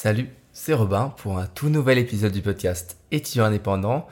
[0.00, 4.06] Salut, c'est Robin pour un tout nouvel épisode du podcast Étudiant indépendant.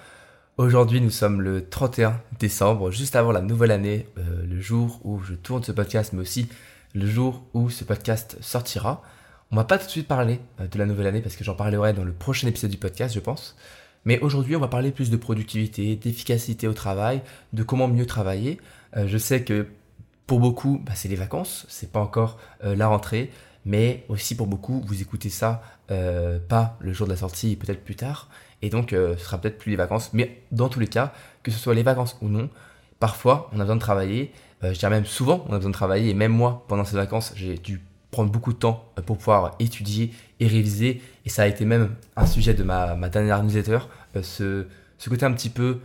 [0.57, 5.20] Aujourd'hui, nous sommes le 31 décembre, juste avant la nouvelle année, euh, le jour où
[5.20, 6.48] je tourne ce podcast, mais aussi
[6.93, 9.01] le jour où ce podcast sortira.
[9.52, 11.55] On va pas tout de suite parler euh, de la nouvelle année parce que j'en
[11.55, 13.55] parlerai dans le prochain épisode du podcast, je pense.
[14.05, 17.23] Mais aujourd'hui, on va parler plus de productivité, d'efficacité au travail,
[17.53, 18.59] de comment mieux travailler.
[18.97, 19.69] Euh, je sais que
[20.27, 23.30] pour beaucoup, bah, c'est les vacances, c'est pas encore la rentrée
[23.66, 27.84] mais aussi pour beaucoup, vous écoutez ça euh, pas le jour de la sortie, peut-être
[27.84, 28.30] plus tard,
[28.62, 31.51] et donc euh, ce sera peut-être plus les vacances, mais dans tous les cas, que
[31.51, 32.48] ce soit les vacances ou non,
[33.01, 35.75] parfois on a besoin de travailler, euh, je dirais même souvent on a besoin de
[35.75, 39.56] travailler, et même moi, pendant ces vacances, j'ai dû prendre beaucoup de temps pour pouvoir
[39.59, 43.80] étudier et réviser, et ça a été même un sujet de ma, ma dernière newsletter,
[44.23, 45.81] ce, ce côté un petit peu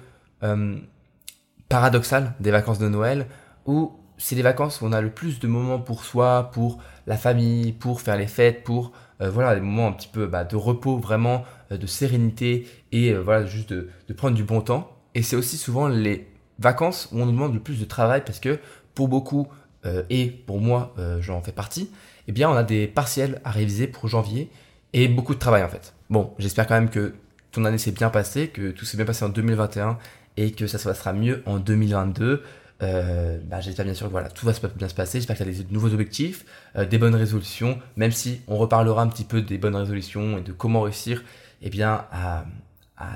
[1.68, 3.28] paradoxal des vacances de Noël,
[3.66, 3.92] où
[4.22, 6.78] c'est les vacances où on a le plus de moments pour soi, pour
[7.08, 8.92] la famille, pour faire les fêtes, pour
[9.22, 13.12] euh, voilà des moments un petit peu bah, de repos, vraiment euh, de sérénité et
[13.12, 14.96] euh, voilà juste de, prendre du bon temps.
[15.16, 16.28] Et c'est aussi souvent les
[16.60, 18.60] vacances où on nous demande le plus de travail parce que
[18.94, 19.48] pour beaucoup
[20.12, 21.90] et pour moi j'en fais partie,
[22.28, 24.52] eh bien on a des partiels à réviser pour janvier
[24.94, 25.96] et beaucoup de travail en fait.
[26.12, 27.16] Bon, j'espère quand même que
[27.52, 29.98] ton année s'est bien passée, que tout s'est bien passé en 2021
[30.38, 32.44] et que ça se passera mieux en 2022.
[32.84, 35.20] Euh, bah, j'espère bien sûr que voilà, tout va bien se passer.
[35.20, 39.02] J'espère que tu as des nouveaux objectifs, euh, des bonnes résolutions, même si on reparlera
[39.02, 41.24] un petit peu des bonnes résolutions et de comment réussir
[41.62, 42.46] eh bien, à,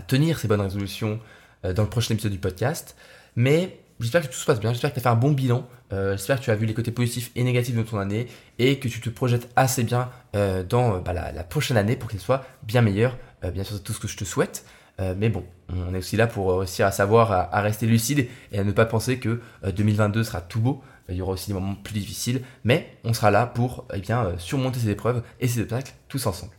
[0.07, 1.19] tenir ces bonnes résolutions
[1.63, 2.95] euh, dans le prochain épisode du podcast.
[3.35, 5.67] Mais j'espère que tout se passe bien, j'espère que tu as fait un bon bilan,
[5.91, 8.27] j'espère que tu as vu les côtés positifs et négatifs de ton année
[8.59, 12.19] et que tu te projettes assez bien dans bah, la, la, prochaine année pour qu'elle
[12.19, 13.17] soit bien meilleure.
[13.53, 14.65] bien sûr, c'est tout ce que je te souhaite.
[14.99, 18.59] Euh, mais bon, on est aussi là pour réussir à savoir, à, rester lucide et
[18.59, 19.41] à ne pas penser que
[19.75, 20.81] 2022 euh, sera tout beau.
[21.09, 24.25] Il y aura aussi des moments plus difficiles, mais on sera là pour eh bien,
[24.25, 26.53] euh, surmonter ces épreuves et ces obstacles tous ensemble.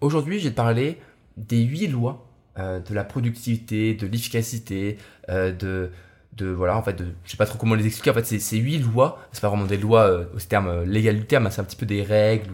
[0.00, 0.98] Aujourd'hui, te parler
[1.36, 2.24] des huit lois
[2.56, 4.98] de la productivité, de l'efficacité,
[5.28, 5.92] de,
[6.32, 8.56] de voilà en fait de, je sais pas trop comment les expliquer en fait c'est
[8.56, 11.76] huit lois c'est pas vraiment des lois au terme légal du terme c'est un petit
[11.76, 12.50] peu des règles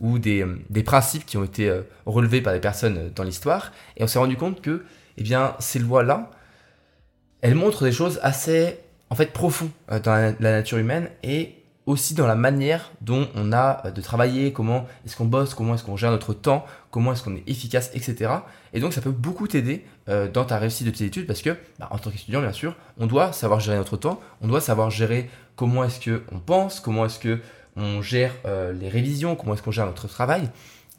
[0.00, 3.24] ou des, euh, des principes qui ont été euh, relevés par des personnes euh, dans
[3.24, 3.72] l'histoire.
[3.96, 4.84] Et on s'est rendu compte que
[5.16, 6.30] eh bien, ces lois-là,
[7.40, 8.78] elles montrent des choses assez
[9.10, 11.54] en fait profondes dans la, nature humaine et
[11.86, 15.82] aussi dans la manière dont on a de travailler, comment est-ce qu'on bosse, comment est-ce
[15.82, 18.30] qu'on gère notre temps, comment est-ce qu'on est efficace, etc.
[18.74, 21.88] Et donc ça peut beaucoup t'aider dans ta réussite de tes études parce que, bah,
[21.90, 25.30] en tant qu'étudiant bien sûr, on doit savoir gérer notre temps, on doit savoir gérer
[25.56, 27.40] comment est-ce qu'on pense, comment est-ce que
[27.78, 30.50] on gère euh, les révisions, comment est-ce qu'on gère notre travail.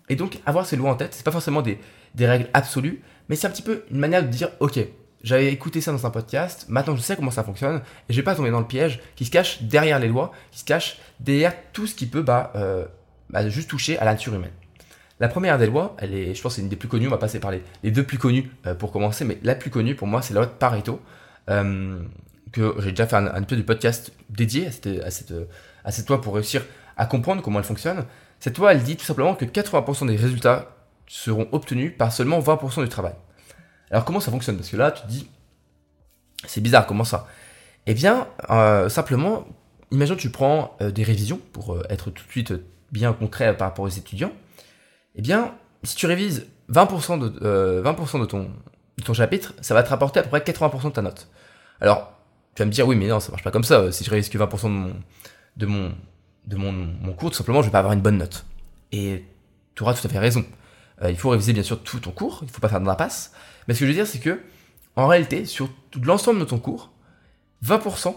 [0.08, 1.78] Et donc, avoir ces lois en tête, c'est pas forcément des,
[2.20, 4.80] règles absolues, mais c'est un petit peu une manière de dire, ok,
[5.22, 8.24] j'avais écouté ça dans un podcast, maintenant je sais comment ça fonctionne, et je vais
[8.24, 11.54] pas tomber dans le piège qui se cache derrière les lois, qui se cache derrière
[11.74, 12.86] tout ce qui peut bah, euh,
[13.30, 14.54] bah, juste toucher à la nature humaine.
[15.20, 17.08] La première des lois, elle est, je pense, c'est une des plus connues.
[17.08, 19.94] On va passer par les, deux plus connues euh, pour commencer, mais la plus connue
[19.94, 21.02] pour moi, c'est la loi de Pareto,
[21.48, 25.34] que j'ai déjà fait un, un peu de podcast dédié à cette,
[25.84, 26.64] à cette loi pour réussir
[26.98, 28.06] à comprendre comment elle fonctionne.
[28.40, 30.76] Cette loi, elle dit tout simplement que 80% des résultats
[31.08, 33.16] seront obtenus par seulement 20% du travail.
[33.92, 34.58] Alors comment ça fonctionne?
[34.58, 35.28] Parce que là, tu te dis,
[36.46, 37.28] c'est bizarre, comment ça?
[37.88, 39.46] Eh bien, euh, simplement,
[39.92, 42.54] imagine que tu prends euh, des révisions pour euh, être tout de suite
[42.92, 44.32] bien concret par rapport aux étudiants.
[45.16, 48.50] Eh bien, si tu révises 20% de, 20 de, ton,
[48.98, 51.28] de ton chapitre, ça va te rapporter à peu près 80% de ta note.
[51.82, 52.12] Alors,
[52.56, 53.92] tu vas me dire, oui, mais non, ça marche pas comme ça.
[53.92, 54.94] Si je révise que 20% de mon,
[55.60, 55.94] de mon,
[56.48, 58.46] de mon, cours, tout simplement, je vais pas avoir une bonne note.
[58.92, 59.26] Et
[59.76, 60.44] tu auras tout à fait raison.
[61.04, 63.34] Euh, il faut réviser bien sûr tout ton cours, il faut pas faire d'impasse.
[63.68, 64.42] Mais ce que je veux dire, c'est que,
[64.96, 65.70] en réalité, sur
[66.02, 66.92] l'ensemble de ton cours,
[67.66, 68.16] 20%,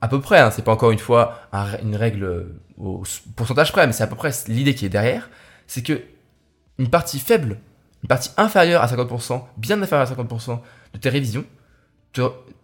[0.00, 1.42] à peu près, hein, c'est pas encore une fois
[1.82, 3.02] une règle au
[3.36, 5.28] pourcentage près, mais c'est à peu près l'idée qui est derrière,
[5.66, 6.00] c'est que
[6.78, 7.58] une partie faible,
[8.02, 10.60] une partie inférieure à 50%, bien inférieure à 50%
[10.94, 11.44] de tes révisions,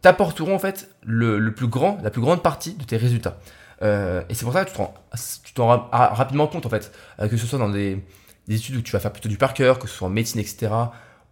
[0.01, 3.39] t'apporteront en fait le, plus grand, la plus grande partie de tes résultats.
[3.85, 7.37] Euh, et c'est pour ça que tu t'en rends rapidement compte en fait, euh, que
[7.37, 8.03] ce soit dans des,
[8.49, 10.73] études où tu vas faire plutôt du par cœur, que ce soit en médecine, etc.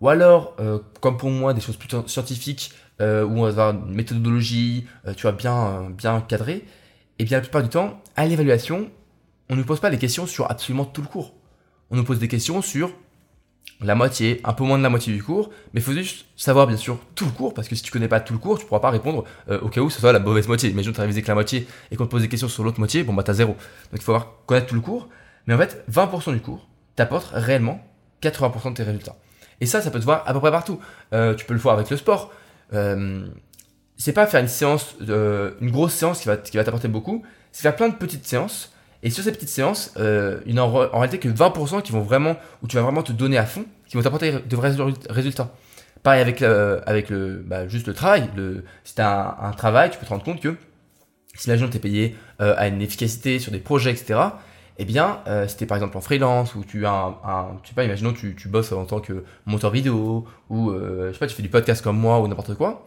[0.00, 3.96] Ou alors, euh, comme pour moi, des choses plutôt scientifiques, où on va avoir une
[3.96, 6.64] méthodologie, tu vois, bien, bien cadrée.
[7.19, 8.93] Et bien la plupart du temps, à l'évaluation,
[9.50, 11.34] on ne pose pas des questions sur absolument tout le cours.
[11.90, 12.93] On nous pose des questions sur
[13.87, 16.67] la moitié, un peu moins de la moitié du cours, mais il faut juste savoir
[16.67, 18.67] bien sûr tout le cours, parce que si tu connais pas tout le cours, tu
[18.67, 20.70] pourras pas répondre euh, au cas où ce soit la mauvaise moitié.
[20.70, 22.79] Imagine tu as révisé que la moitié et qu'on te pose des questions sur l'autre
[22.79, 23.52] moitié, bon bah t'as zéro.
[23.52, 25.08] Donc il faut avoir, connaître tout le cours,
[25.46, 27.84] mais en fait 20% du cours t'apporte réellement
[28.23, 29.17] 80% de tes résultats.
[29.61, 30.81] Et ça, ça peut te voir à peu près partout.
[31.12, 32.32] Euh, tu peux le voir avec le sport.
[32.73, 33.26] Euh,
[33.96, 37.62] c'est pas faire une séance, une grosse séance qui va, qui va t'apporter beaucoup, c'est
[37.62, 40.99] faire plein de petites séances Et sur ces petites séances, euh, il n'y en, en
[40.99, 43.96] réalité que 20% qui vont vraiment, où tu vas vraiment te donner à fond, qui
[43.96, 44.72] vont t'apporter de vrais
[45.10, 45.52] résultats.
[46.02, 48.28] Pareil avec, le, avec le, bah, juste le travail.
[48.37, 50.56] Le, si tu as un, travail, tu peux te rendre compte que
[51.34, 54.20] si tu es payé euh, à une efficacité sur des projets, etc.,
[54.78, 57.46] eh bien, euh, si tu es par exemple en freelance ou tu as un, un
[57.62, 61.12] je sais pas, imaginons tu, tu bosses en tant que monteur vidéo ou euh, je
[61.12, 62.87] sais pas, tu fais du podcast comme moi ou n'importe quoi,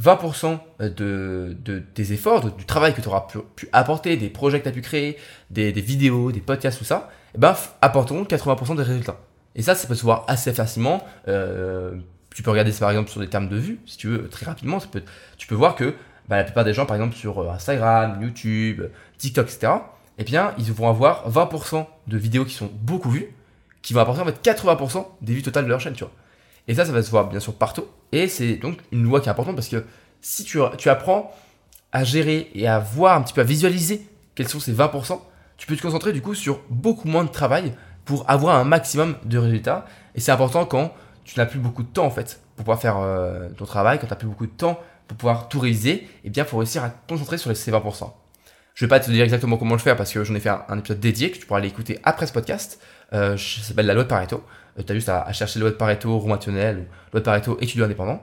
[0.00, 4.64] 20% de, de, tes efforts, du travail que tu auras pu, apporter, des projets que
[4.64, 5.16] tu as pu créer,
[5.50, 9.20] des, vidéos, des podcasts, tout ça, eh ben, apporteront 80% des résultats.
[9.54, 11.04] Et ça, ça peut se voir assez facilement.
[11.26, 11.96] Euh,
[12.34, 14.46] tu peux regarder ça par exemple sur des termes de vue, si tu veux, très
[14.46, 14.78] rapidement.
[15.36, 15.94] Tu peux voir que
[16.28, 18.84] bah, la plupart des gens, par exemple sur euh, Instagram, YouTube,
[19.18, 19.72] TikTok, etc.,
[20.18, 23.32] eh bien, ils vont avoir 20% de vidéos qui sont beaucoup vues,
[23.82, 26.12] qui vont apporter en fait 80% des vues totales de leur chaîne, tu vois.
[26.66, 27.84] Et ça, ça va se voir bien sûr partout.
[28.12, 29.84] Et c'est donc une loi qui est importante parce que
[30.20, 31.32] si tu, apprends
[31.92, 35.20] à gérer et à voir un petit peu, à visualiser quels sont ces 20%,
[35.56, 37.74] tu peux te concentrer du coup sur beaucoup moins de travail
[38.04, 39.86] pour avoir un maximum de résultats.
[40.14, 40.92] Et c'est important quand
[41.24, 44.06] tu n'as plus beaucoup de temps en fait pour pouvoir faire euh, ton travail, quand
[44.06, 46.84] tu n'as plus beaucoup de temps pour pouvoir tout réaliser, et eh bien, faut réussir
[46.84, 48.12] à te concentrer sur ces 20%.
[48.74, 50.78] Je vais pas te dire exactement comment le faire parce que j'en ai fait un,
[50.78, 52.80] épisode dédié que tu pourras aller écouter après ce podcast.
[53.12, 54.44] Euh, ça s'appelle la loi de Pareto.
[54.78, 57.58] Euh, tu as juste à, chercher la loi de Pareto roumationnel ou loi de Pareto
[57.60, 58.22] étudiant indépendant.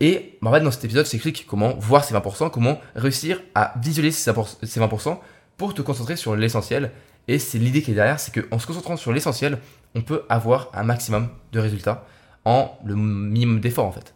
[0.00, 3.74] Et bah, en fait, dans cet épisode, j'explique comment voir ces 20%, comment réussir à
[3.80, 4.32] visualiser ces
[4.80, 5.18] 20%
[5.56, 6.90] pour te concentrer sur l'essentiel.
[7.28, 9.58] Et c'est l'idée qui est derrière, c'est qu'en se concentrant sur l'essentiel,
[9.94, 12.04] on peut avoir un maximum de résultats
[12.44, 14.14] en le minimum d'efforts en fait.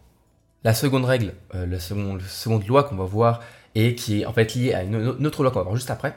[0.65, 3.41] La seconde règle, euh, la seconde loi qu'on va voir
[3.77, 6.17] et qui est en fait liée à une, autre loi qu'on va voir juste après,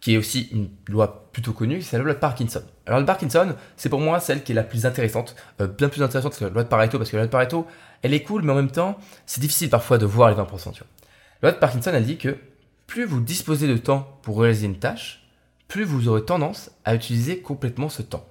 [0.00, 2.62] qui est aussi une loi plutôt connue, c'est la loi de Parkinson.
[2.86, 6.02] Alors, la Parkinson, c'est pour moi celle qui est la plus intéressante, euh, bien plus
[6.02, 7.66] intéressante que la loi de Pareto, parce que la loi de Pareto,
[8.02, 10.72] elle est cool, mais en même temps, c'est difficile parfois de voir les 20%.
[10.72, 10.88] Tu vois.
[11.42, 12.36] La loi de Parkinson, elle dit que
[12.86, 15.28] plus vous disposez de temps pour réaliser une tâche,
[15.68, 18.26] plus vous aurez tendance à utiliser complètement ce temps.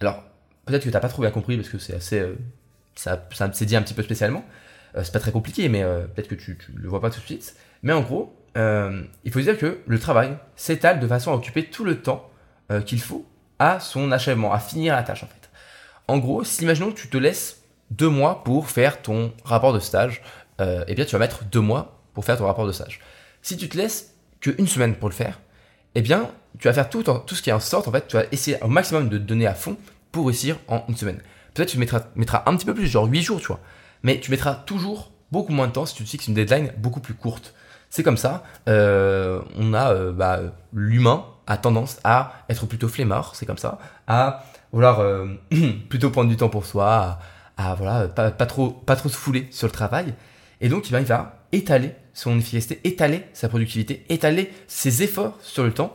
[0.00, 0.22] Alors,
[0.64, 2.20] peut-être que tu n'as pas trop bien compris, parce que c'est assez.
[2.20, 2.36] Euh,
[2.94, 4.44] ça, ça c'est dit un petit peu spécialement.
[4.96, 7.24] Euh, c'est pas très compliqué, mais peut-être que tu, tu le vois pas tout de
[7.24, 7.56] suite.
[7.82, 11.64] Mais en gros, euh, il faut dire que le travail s'étale de façon à occuper
[11.64, 12.30] tout le temps
[12.70, 13.26] euh, qu'il faut
[13.58, 15.50] à son achèvement, à finir la tâche en fait.
[16.08, 19.80] En gros, si imaginons que tu te laisses deux mois pour faire ton rapport de
[19.80, 20.22] stage,
[20.60, 23.00] euh, eh bien tu vas mettre deux mois pour faire ton rapport de stage.
[23.42, 25.40] Si tu te laisses qu'une semaine pour le faire,
[25.94, 28.24] eh bien tu vas faire tout, ce qui est en sorte, en fait, tu vas
[28.30, 29.76] essayer au maximum de te donner à fond
[30.12, 31.20] pour réussir en une semaine.
[31.52, 32.04] Peut-être tu mettras,
[32.46, 33.60] un petit peu plus, genre 8 jours, tu vois.
[34.02, 37.00] Mais tu mettras toujours beaucoup moins de temps si tu te fixes une deadline beaucoup
[37.00, 37.54] plus courte.
[37.94, 38.42] C'est comme ça.
[38.66, 40.40] Euh, on a euh, bah,
[40.72, 44.42] l'humain a tendance à être plutôt flemmard, c'est comme ça, à
[44.72, 45.28] vouloir euh,
[45.88, 47.20] plutôt prendre du temps pour soi,
[47.56, 50.12] à, voilà pas, trop pas trop se fouler sur le travail.
[50.60, 55.72] Et donc il va étaler son efficacité, étaler sa productivité, étaler ses efforts sur le
[55.72, 55.94] temps.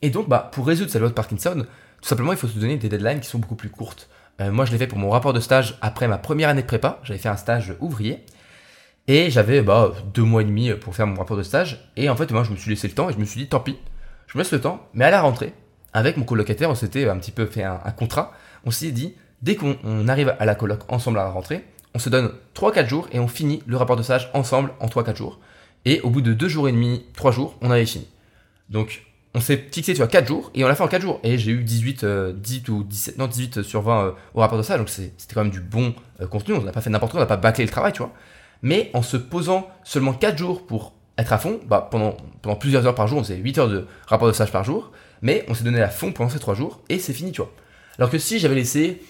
[0.00, 1.66] Et donc bah pour résoudre cette loi de Parkinson,
[2.00, 4.08] tout simplement il faut se donner des deadlines qui sont beaucoup plus courtes.
[4.40, 6.98] moi je l'ai fait pour mon rapport de stage après ma première année de prépa.
[7.02, 8.24] J'avais fait un stage ouvrier.
[9.08, 11.90] Et j'avais bah, deux mois et demi pour faire mon rapport de stage.
[11.96, 13.48] Et en fait, moi, je me suis laissé le temps et je me suis dit,
[13.48, 13.78] tant pis,
[14.26, 14.88] je me laisse le temps.
[14.94, 15.52] Mais à la rentrée,
[15.92, 18.32] avec mon colocataire, on s'était un petit peu fait un, contrat.
[18.64, 22.10] On s'est dit, dès qu'on arrive à la coloc ensemble à la rentrée, on se
[22.10, 25.38] donne 3-4 jours et on finit le rapport de stage ensemble en 3-4 jours.
[25.84, 28.08] Et au bout de 2 jours et demi, 3 jours, on avait fini.
[28.70, 31.20] Donc, on s'est fixé, tu vois, 4 jours et on l'a fait en 4 jours.
[31.22, 34.58] Et j'ai eu 18, 18 euh, ou 17, non, 18 sur 20 euh, au rapport
[34.58, 34.78] de stage.
[34.78, 36.54] Donc, c'était quand même du bon euh, contenu.
[36.54, 38.12] On n'a pas fait n'importe quoi, on n'a pas bâclé le travail, tu vois
[38.66, 42.84] mais en se posant seulement 4 jours pour être à fond, bah, pendant, pendant plusieurs
[42.84, 44.90] heures par jour, on faisait 8 heures de rapport de stage par jour,
[45.22, 47.52] mais on s'est donné à fond pendant ces 3 jours, et c'est fini, tu vois.
[47.96, 49.02] Alors que si j'avais laissé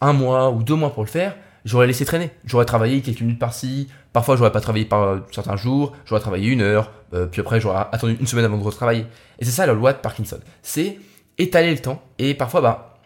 [0.00, 2.30] un mois ou deux mois pour le faire, j'aurais laissé traîner.
[2.46, 6.48] J'aurais travaillé quelques minutes par-ci, parfois j'aurais pas travaillé par euh, certains jours, j'aurais travaillé
[6.48, 9.04] une heure, euh, puis après j'aurais attendu une semaine avant de retravailler.
[9.38, 10.40] Et c'est ça la loi de Parkinson.
[10.62, 10.98] C'est
[11.36, 12.96] étaler le temps, et parfois, bah,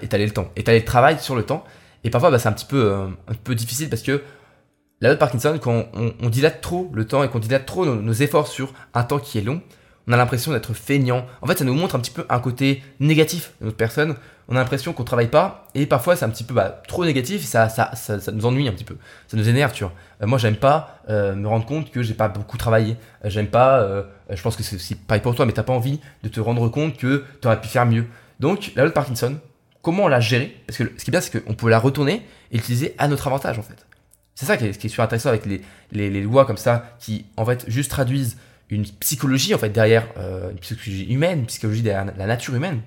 [0.00, 1.64] étaler le temps, étaler le travail sur le temps,
[2.04, 4.22] et parfois bah, c'est un petit peu, euh, un peu difficile parce que
[5.00, 8.48] la de Parkinson, quand on, dilate trop le temps et qu'on dilate trop nos, efforts
[8.48, 9.62] sur un temps qui est long,
[10.08, 11.26] on a l'impression d'être feignant.
[11.40, 14.16] En fait, ça nous montre un petit peu un côté négatif de notre personne.
[14.48, 17.44] On a l'impression qu'on travaille pas et parfois c'est un petit peu bah, trop négatif.
[17.44, 18.96] Ça, ça, ça, ça, nous ennuie un petit peu.
[19.28, 19.92] Ça nous énerve, tu vois.
[20.22, 22.96] Euh, moi, j'aime pas euh, me rendre compte que j'ai pas beaucoup travaillé.
[23.24, 23.86] Euh, j'aime pas.
[24.30, 26.68] je pense que c'est aussi pareil pour toi, mais t'as pas envie de te rendre
[26.70, 28.06] compte que tu aurais pu faire mieux.
[28.40, 29.38] Donc, la loi de Parkinson,
[29.82, 30.56] comment on l'a gérée?
[30.66, 33.26] Parce que ce qui est bien, c'est qu'on peut la retourner et l'utiliser à notre
[33.26, 33.87] avantage en fait.
[34.38, 37.44] C'est ça qui est, qui super intéressant avec les, les, lois comme ça, qui en
[37.44, 38.36] fait juste traduisent
[38.70, 42.82] une psychologie en fait derrière euh, une psychologie humaine, une psychologie derrière la nature humaine.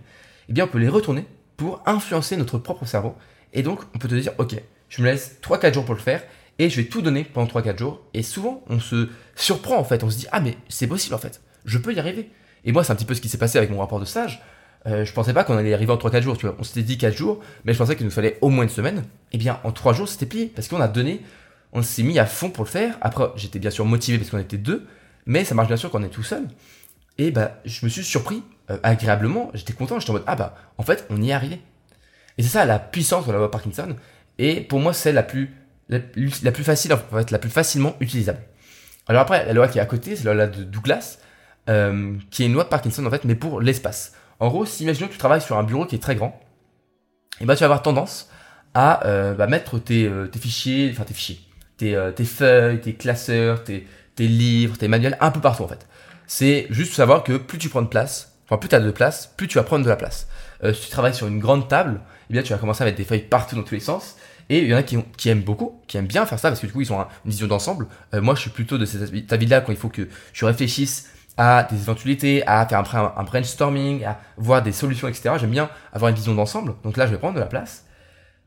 [0.48, 1.26] Eh bien, on peut les retourner
[1.58, 3.18] pour influencer notre propre cerveau.
[3.52, 4.56] Et donc, on peut te dire, ok,
[4.88, 6.24] je me laisse 3-4 jours pour le faire
[6.58, 8.02] et je vais tout donner pendant 3-4 jours.
[8.14, 11.20] Et souvent, on se surprend en fait, on se dit, ah mais c'est possible en
[11.20, 12.30] fait, je peux y arriver.
[12.64, 14.42] Et moi, c'est un petit peu ce qui s'est passé avec mon rapport de stage.
[14.88, 16.56] Euh, je pensais pas qu'on allait arriver en 3-4 jours, tu vois.
[16.60, 19.04] On s'était dit 4 jours, mais je pensais qu'il nous fallait au moins une semaine.
[19.34, 20.48] Eh bien, en 3 jours, c'était plié.
[20.48, 21.22] Parce qu'on a donné,
[21.74, 22.98] on s'est mis à fond pour le faire.
[23.02, 24.86] Après, j'étais bien sûr motivé parce qu'on était deux,
[25.26, 26.48] mais ça marche bien sûr quand on est tout seul.
[27.18, 29.52] Et bah, je me suis surpris euh, agréablement.
[29.54, 30.00] J'étais content.
[30.00, 31.62] J'étais en mode, ah bah, en fait, on y est arrivé.
[32.38, 33.96] Et c'est ça la puissance de la loi Parkinson.
[34.38, 35.54] Et pour moi, c'est la plus,
[36.64, 38.40] facile, en fait, la plus facilement utilisable.
[39.08, 41.20] Alors après, la loi qui est à côté, c'est la loi de Douglas,
[41.70, 44.14] euh, qui est une loi de Parkinson en fait, mais pour l'espace.
[44.40, 46.40] En gros, si imaginons que tu travailles sur un bureau qui est très grand,
[47.40, 48.30] et ben, tu vas avoir tendance
[48.74, 50.10] à euh, bah, mettre tes,
[50.40, 51.40] fichiers, enfin tes fichiers,
[51.82, 53.88] tes, euh, tes feuilles, tes classeurs, tes,
[54.20, 55.88] livres, tes manuels un peu partout en fait.
[56.28, 59.34] C'est juste savoir que plus tu prends de place, enfin plus tu as de place,
[59.36, 60.28] plus tu vas prendre de la place.
[60.74, 63.04] si tu travailles sur une grande table, eh bien tu vas commencer à mettre des
[63.04, 64.16] feuilles partout dans tous les sens.
[64.50, 66.68] Et il y en a qui, aiment beaucoup, qui aiment bien faire ça parce que
[66.68, 67.88] du coup ils ont une vision d'ensemble.
[68.14, 71.78] moi je suis plutôt de cette avis-là quand il faut que je réfléchisse à des
[71.78, 75.36] éventualités, à faire un, un brainstorming, à voir des solutions, etc.
[75.40, 77.86] J'aime bien avoir une vision d'ensemble, donc là je vais prendre de la place.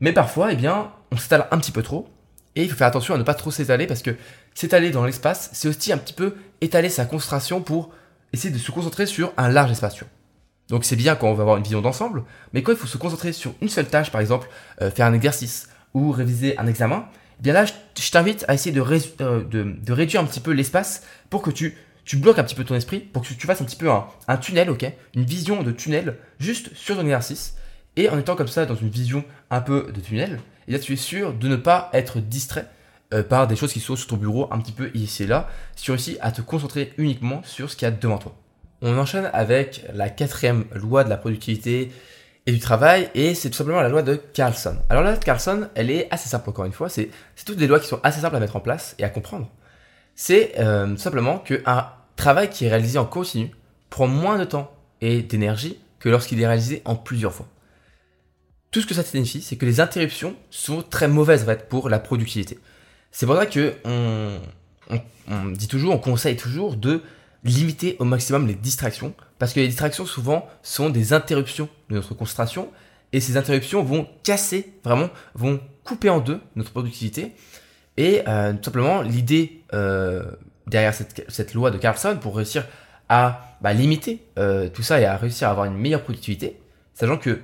[0.00, 2.08] Mais parfois, eh bien, on s'étale un petit peu trop,
[2.56, 4.16] et il faut faire attention à ne pas trop s'étaler, parce que
[4.54, 7.90] s'étaler dans l'espace, c'est aussi un petit peu étaler sa concentration pour
[8.32, 9.96] essayer de se concentrer sur un large espace.
[10.68, 12.96] Donc c'est bien quand on va avoir une vision d'ensemble, mais quand il faut se
[12.96, 14.48] concentrer sur une seule tâche, par exemple,
[14.82, 17.06] euh, faire un exercice ou réviser un examen,
[17.40, 18.82] eh bien là, je t'invite à essayer de,
[19.20, 22.64] euh, de, réduire un petit peu l'espace pour que tu tu bloques un petit peu
[22.64, 24.84] ton esprit pour que tu fasses un petit peu un, tunnel, ok?
[25.14, 27.54] Une vision de tunnel juste sur ton exercice.
[27.96, 30.92] Et en étant comme ça dans une vision un peu de tunnel, et là tu
[30.92, 32.66] es sûr de ne pas être distrait
[33.12, 35.48] euh, par des choses qui sont sur ton bureau un petit peu ici et là.
[35.76, 38.34] Si tu réussis à te concentrer uniquement sur ce qu'il y a devant toi.
[38.82, 41.90] On enchaîne avec la quatrième loi de la productivité
[42.46, 44.76] et du travail, et c'est tout simplement la loi de Carlson.
[44.90, 47.08] Alors la loi de Carlson, elle est assez simple encore une fois, c'est
[47.46, 49.48] toutes des lois qui sont assez simples à mettre en place et à comprendre
[50.14, 53.50] c'est euh, simplement qu'un travail qui est réalisé en continu
[53.90, 57.46] prend moins de temps et d'énergie que lorsqu'il est réalisé en plusieurs fois.
[58.74, 61.88] Tout ce que ça signifie, c'est que les interruptions sont très mauvaises en fait, pour
[61.88, 62.58] la productivité.
[63.12, 64.40] C'est pour ça que on,
[65.52, 67.00] dit toujours, on conseille toujours de
[67.44, 72.14] limiter au maximum les distractions, parce que les distractions souvent sont des interruptions de notre
[72.14, 72.68] concentration,
[73.12, 77.30] et ces interruptions vont casser, vraiment, vont couper en deux notre productivité,
[77.96, 80.24] et euh, tout simplement, l'idée euh,
[80.66, 82.66] derrière cette, loi de Carlson pour réussir
[83.08, 86.58] à bah, limiter euh, tout ça et à réussir à avoir une meilleure productivité,
[86.92, 87.38] sachant que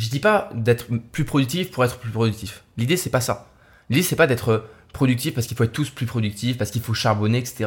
[0.00, 2.64] je dis pas d'être plus productif pour être plus productif.
[2.78, 3.50] L'idée c'est pas ça.
[3.90, 4.64] L'idée c'est pas d'être
[4.94, 7.66] productif parce qu'il faut être tous plus productifs, parce qu'il faut charbonner, etc.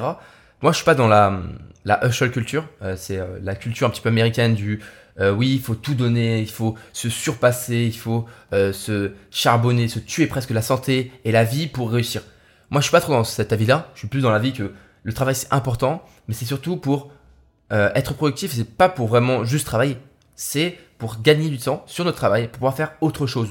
[0.63, 1.41] Moi je suis pas dans la,
[1.85, 4.81] la hustle culture, euh, c'est euh, la culture un petit peu américaine du
[5.19, 9.99] euh, oui, il faut tout donner, il faut se surpasser, il faut se charbonner, se
[9.99, 12.23] tuer presque la santé et la vie pour réussir.
[12.71, 13.91] Moi, je suis pas trop dans cet avis-là.
[13.93, 14.71] Je suis plus dans l'avis que
[15.03, 17.11] le travail c'est important, mais c'est surtout pour
[17.69, 18.53] être productif.
[18.55, 19.99] C'est pas pour vraiment juste travailler.
[20.35, 23.49] C'est pour gagner du temps sur notre travail, pour pouvoir faire autre chose,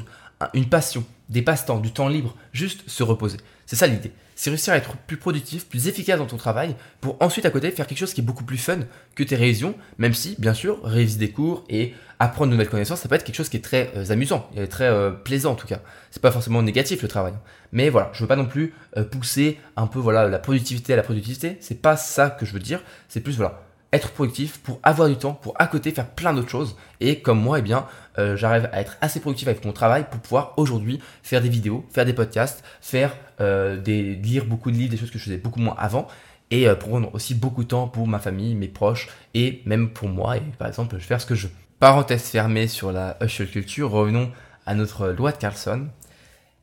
[0.54, 3.38] une passion, des passe-temps, du temps libre, juste se reposer.
[3.66, 4.12] C'est ça l'idée
[4.42, 7.70] c'est réussir à être plus productif, plus efficace dans ton travail, pour ensuite à côté
[7.70, 8.80] faire quelque chose qui est beaucoup plus fun
[9.14, 13.00] que tes révisions, même si, bien sûr, réviser des cours et apprendre de nouvelles connaissances,
[13.00, 15.54] ça peut être quelque chose qui est très euh, amusant, et très euh, plaisant en
[15.54, 15.80] tout cas.
[16.10, 17.34] C'est pas forcément négatif le travail.
[17.72, 20.96] Mais voilà, je veux pas non plus euh, pousser un peu voilà la productivité à
[20.96, 23.61] la productivité, c'est pas ça que je veux dire, c'est plus voilà,
[23.92, 26.76] être productif, pour avoir du temps, pour à côté faire plein d'autres choses.
[27.00, 27.86] Et comme moi, eh bien,
[28.18, 31.84] euh, j'arrive à être assez productif avec mon travail pour pouvoir aujourd'hui faire des vidéos,
[31.90, 35.38] faire des podcasts, faire euh, des, lire beaucoup de livres, des choses que je faisais
[35.38, 36.06] beaucoup moins avant.
[36.50, 40.08] Et euh, prendre aussi beaucoup de temps pour ma famille, mes proches et même pour
[40.08, 40.36] moi.
[40.36, 41.52] Et par exemple, je faire ce que je veux.
[41.78, 44.30] Parenthèse fermée sur la hustle culture, revenons
[44.66, 45.88] à notre loi de Carlson.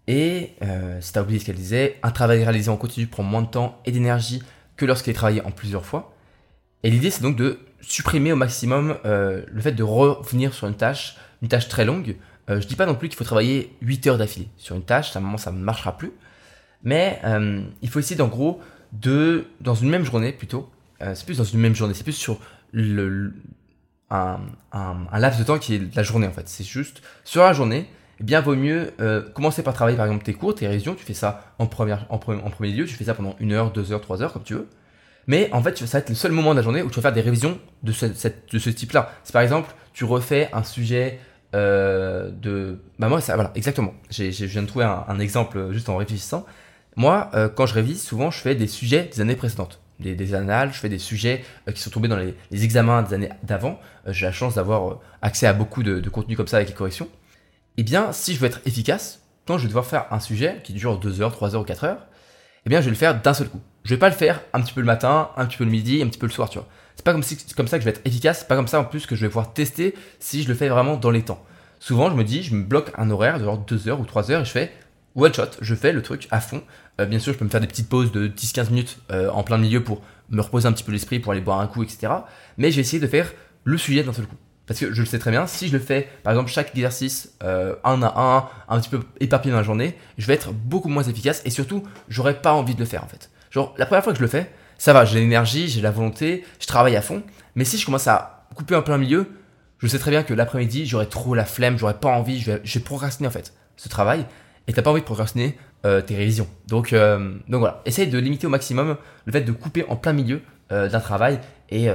[0.07, 3.43] Et euh, si t'as oublié ce qu'elle disait, un travail réalisé en continu prend moins
[3.43, 4.41] de temps et d'énergie
[4.75, 6.15] que lorsqu'il est travaillé en plusieurs fois.
[6.83, 10.75] Et l'idée, c'est donc de supprimer au maximum euh, le fait de revenir sur une
[10.75, 12.15] tâche, une tâche très longue.
[12.49, 15.15] Euh, je dis pas non plus qu'il faut travailler 8 heures d'affilée sur une tâche,
[15.15, 16.11] à un moment ça ne marchera plus.
[16.83, 18.59] Mais euh, il faut essayer, en gros,
[18.93, 20.69] de, dans une même journée plutôt,
[21.01, 22.39] euh, c'est plus dans une même journée, c'est plus sur
[22.73, 24.39] un,
[25.13, 26.47] laps de temps qui est la journée en fait.
[26.47, 27.87] C'est juste sur la journée,
[28.19, 28.93] eh bien vaut mieux
[29.35, 32.71] commencer par travailler par exemple tes cours, tes révisions, tu fais ça en, en, premier
[32.71, 34.67] lieu, tu fais ça pendant une heure, deux heures, trois heures comme tu veux.
[35.29, 37.03] Mais en fait, ça va être le seul moment de la journée où tu vas
[37.03, 39.13] faire des révisions de ce, type-là.
[39.23, 41.19] Si par exemple, tu refais un sujet
[41.53, 42.79] euh, de...
[42.97, 43.93] Bah moi, ça, voilà, exactement.
[44.09, 46.47] Je viens de trouver un, exemple juste en réfléchissant.
[46.95, 49.79] Moi, euh, quand je révise, souvent, je fais des sujets des années précédentes.
[49.99, 53.29] Des, annales, je fais des sujets euh, qui sont tombés dans les, examens des années
[53.43, 53.79] d'avant.
[54.07, 56.69] Euh, j'ai la chance d'avoir euh, accès à beaucoup de, de contenu comme ça avec
[56.69, 57.07] les corrections.
[57.77, 60.73] Eh bien, si je veux être efficace, quand je vais devoir faire un sujet qui
[60.73, 62.07] dure 2 heures, 3 heures ou 4 heures,
[62.65, 63.61] eh bien, je vais le faire d'un seul coup.
[63.83, 66.01] Je vais pas le faire un petit peu le matin, un petit peu le midi,
[66.01, 66.67] un petit peu le soir, tu vois.
[66.95, 68.79] c'est pas comme, si, comme ça que je vais être efficace, c'est pas comme ça
[68.79, 71.43] en plus que je vais pouvoir tester si je le fais vraiment dans les temps.
[71.79, 74.31] Souvent, je me dis, je me bloque un horaire de genre 2 heures ou 3
[74.31, 74.71] heures et je fais
[75.15, 76.61] one shot, je fais le truc à fond.
[76.99, 79.43] Euh, bien sûr, je peux me faire des petites pauses de 10-15 minutes euh, en
[79.43, 82.13] plein milieu pour me reposer un petit peu l'esprit, pour aller boire un coup, etc.
[82.57, 83.31] Mais j'ai essayé de faire
[83.63, 84.35] le sujet d'un seul coup.
[84.69, 87.31] Parce que je le sais très bien, si je le fais, par exemple, chaque exercice
[87.43, 90.89] euh, un à un, un petit peu éparpillé dans la journée, je vais être beaucoup
[90.89, 93.31] moins efficace et surtout, j'aurais pas envie de le faire en fait.
[93.49, 96.45] Genre, la première fois que je le fais, ça va, j'ai l'énergie, j'ai la volonté,
[96.59, 97.23] je travaille à fond.
[97.55, 99.31] Mais si je commence à couper un plein milieu,
[99.79, 102.79] je sais très bien que l'après-midi, j'aurais trop la flemme, j'aurais pas envie, je vais,
[102.79, 104.23] procrastiner en fait ce travail.
[104.67, 105.57] Et t'as pas envie de procrastiner
[105.87, 106.47] euh, tes révisions.
[106.67, 110.13] Donc, euh, donc voilà, essaye de limiter au maximum le fait de couper en plein
[110.13, 111.39] milieu d'un travail
[111.71, 111.87] et,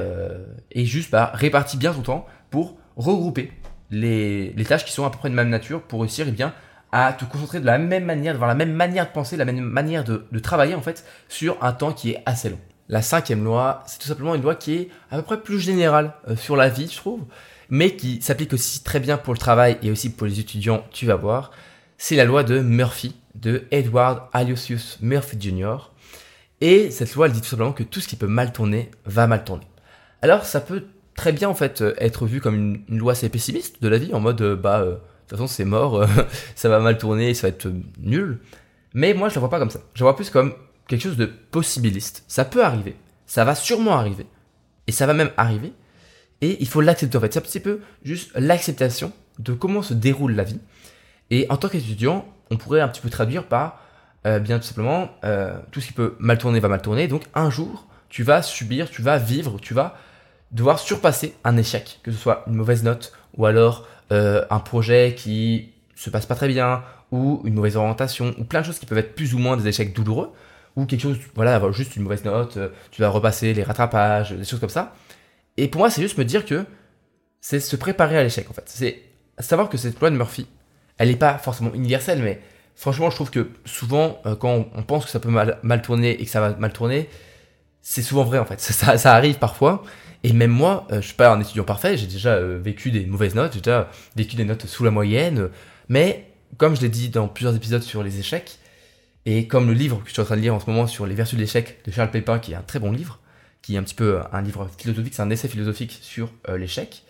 [0.73, 3.51] et juste bah, répartis bien ton temps pour regrouper
[3.91, 6.55] les, tâches qui sont à peu près de même nature pour réussir eh bien,
[6.93, 9.59] à te concentrer de la même manière, d'avoir la même manière de penser, la même
[9.59, 12.61] manière de, de, travailler en fait sur un temps qui est assez long.
[12.89, 16.13] La cinquième loi, c'est tout simplement une loi qui est à peu près plus générale
[16.29, 17.25] euh, sur la vie, je trouve,
[17.71, 21.07] mais qui s'applique aussi très bien pour le travail et aussi pour les étudiants, tu
[21.07, 21.51] vas voir.
[21.99, 25.91] C'est la loi de Murphy, de Edward Aloysius Murphy Jr.
[26.61, 29.27] Et cette loi, elle dit tout simplement que tout ce qui peut mal tourner va
[29.27, 29.67] mal tourner.
[30.23, 30.85] Alors, ça peut
[31.15, 34.13] très bien en fait euh, être vu comme une, loi assez pessimiste de la vie,
[34.15, 36.07] en mode euh, bah euh, de toute façon c'est mort,
[36.55, 37.69] ça va mal tourner, ça va être
[37.99, 38.41] nul.
[38.93, 39.81] Mais moi je la vois pas comme ça.
[39.95, 40.55] Je la vois plus comme
[40.87, 42.25] quelque chose de possibiliste.
[42.29, 44.27] Ça peut arriver, ça va sûrement arriver,
[44.87, 45.73] et ça va même arriver.
[46.41, 47.33] Et il faut l'accepter en fait.
[47.33, 50.61] C'est un petit peu juste l'acceptation de comment se déroule la vie.
[51.31, 53.81] Et en tant qu'étudiant, on pourrait un petit peu traduire par
[54.41, 55.11] bien tout simplement
[55.71, 57.09] tout ce qui peut mal tourner va mal tourner.
[57.09, 59.97] Donc un jour, tu vas subir, tu vas vivre, tu vas
[60.55, 65.15] devoir surpasser un échec, que ce soit une mauvaise note ou alors euh, un projet
[65.17, 68.87] qui se passe pas très bien ou une mauvaise orientation ou plein de choses qui
[68.87, 70.33] peuvent être plus ou moins des échecs douloureux
[70.77, 74.45] ou quelque chose, voilà, juste une mauvaise note, euh, tu vas repasser les rattrapages, des
[74.45, 74.95] choses comme ça.
[75.57, 76.65] Et pour moi, c'est juste me dire que
[77.41, 78.65] c'est se préparer à l'échec en fait.
[78.67, 79.03] C'est
[79.39, 80.47] savoir que cette loi de Murphy,
[80.99, 82.41] elle n'est pas forcément universelle, mais
[82.77, 86.25] franchement, je trouve que souvent, euh, quand on pense que ça peut mal, tourner et
[86.25, 87.09] que ça va mal tourner,
[87.83, 88.61] c'est souvent vrai en fait.
[88.61, 89.83] Ça arrive parfois.
[90.25, 93.05] Et même moi, euh, je suis pas un étudiant parfait, j'ai déjà euh, vécu des
[93.05, 95.51] mauvaises notes, j'ai déjà vécu des notes sous la moyenne,
[95.91, 98.59] mais comme je l'ai dit dans plusieurs épisodes sur les échecs,
[99.27, 101.05] et comme le livre que je suis en train de lire en ce moment sur
[101.05, 103.21] les vertus de l'échec de Charles Pépin, qui est un très bon livre,
[103.61, 107.03] qui est un petit peu un livre philosophique, c'est un essai philosophique sur euh, l'échec,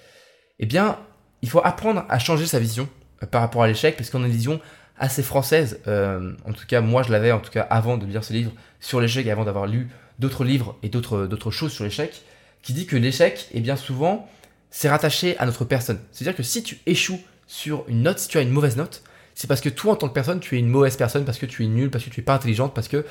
[0.58, 0.98] eh bien,
[1.40, 2.88] il faut apprendre à changer sa vision
[3.30, 4.60] par rapport à l'échec, parce qu'on a une vision
[4.98, 8.32] assez française, en tout cas moi je l'avais en tout cas avant de lire ce
[8.32, 9.88] livre sur l'échec et avant d'avoir lu
[10.20, 12.22] d'autres livres et d'autres choses sur l'échec,
[12.64, 14.28] qui dit que l'échec, est bien souvent,
[14.70, 16.00] c'est rattaché à notre personne.
[16.10, 19.46] C'est-à-dire que si tu échoues sur une note, si tu as une mauvaise note, c'est
[19.46, 21.62] parce que toi, en tant que personne, tu es une mauvaise personne, parce que tu
[21.62, 23.04] es nul, parce que tu es pas intelligente, parce que,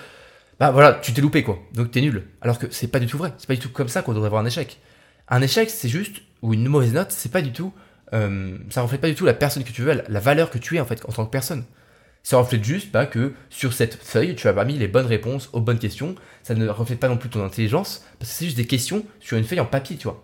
[0.60, 1.60] bah voilà, tu t'es loupé, quoi.
[1.74, 2.26] Donc tu es nul.
[2.42, 3.32] Alors que c'est pas du tout vrai.
[3.38, 4.80] C'est pas du tout comme ça qu'on devrait avoir un échec.
[5.30, 7.72] Un échec, c'est juste, ou une mauvaise note, c'est pas du tout,
[8.14, 10.78] euh, ça reflète pas du tout la personne que tu veux, la valeur que tu
[10.78, 11.64] es, en fait, en tant que personne.
[12.24, 15.50] Ça reflète juste bah, que sur cette feuille, tu as pas mis les bonnes réponses
[15.52, 16.16] aux bonnes questions.
[16.42, 19.38] Ça ne reflète pas non plus ton intelligence, parce que c'est juste des questions sur
[19.38, 20.24] une feuille en papier, tu vois.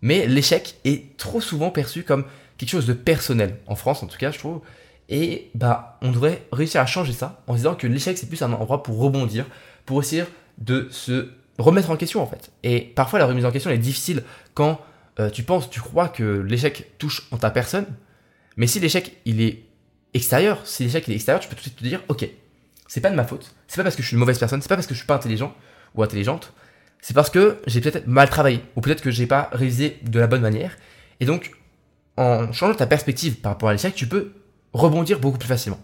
[0.00, 2.24] Mais l'échec est trop souvent perçu comme
[2.56, 4.60] quelque chose de personnel, en France en tout cas, je trouve.
[5.08, 8.52] Et bah, on devrait réussir à changer ça en disant que l'échec, c'est plus un
[8.52, 9.44] endroit pour rebondir,
[9.86, 10.24] pour essayer
[10.58, 12.52] de se remettre en question en fait.
[12.62, 14.22] Et parfois, la remise en question est difficile
[14.54, 14.80] quand
[15.18, 17.86] euh, tu penses, tu crois que l'échec touche en ta personne.
[18.56, 19.64] Mais si l'échec, il est
[20.14, 22.28] extérieur, si l'échec est extérieur, tu peux tout de suite te dire, ok,
[22.86, 24.68] c'est pas de ma faute, c'est pas parce que je suis une mauvaise personne, c'est
[24.68, 25.54] pas parce que je suis pas intelligent
[25.94, 26.52] ou intelligente,
[27.00, 30.26] c'est parce que j'ai peut-être mal travaillé, ou peut-être que j'ai pas révisé de la
[30.26, 30.76] bonne manière.
[31.20, 31.52] Et donc,
[32.16, 34.32] en changeant ta perspective par rapport à l'échec, tu peux
[34.72, 35.80] rebondir beaucoup plus facilement.